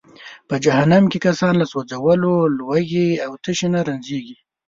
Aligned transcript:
په 0.47 0.55
جهنم 0.63 1.03
کې 1.11 1.19
کسان 1.27 1.53
له 1.61 1.65
سوځولو، 1.71 2.33
لوږې 2.57 3.09
او 3.25 3.31
تشې 3.43 3.67
نه 3.73 3.79
رنجیږي. 3.87 4.37